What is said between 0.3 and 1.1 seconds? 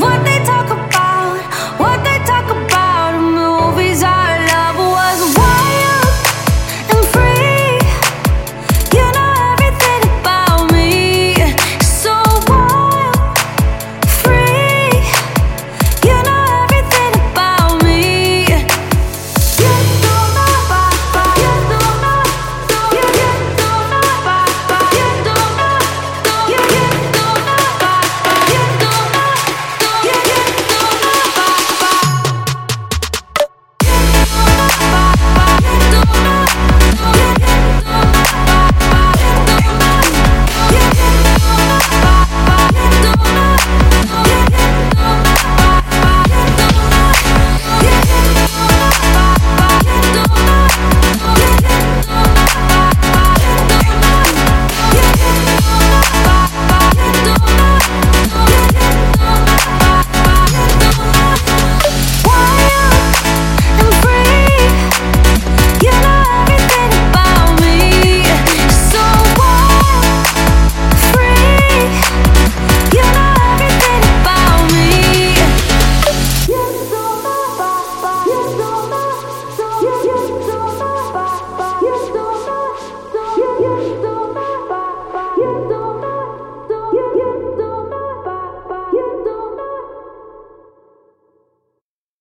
talk about.